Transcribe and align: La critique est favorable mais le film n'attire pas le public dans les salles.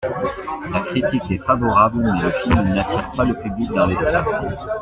La 0.71 0.79
critique 0.81 1.29
est 1.29 1.45
favorable 1.45 1.99
mais 2.11 2.21
le 2.23 2.31
film 2.31 2.73
n'attire 2.73 3.11
pas 3.15 3.23
le 3.23 3.35
public 3.39 3.69
dans 3.69 3.85
les 3.85 3.95
salles. 3.99 4.25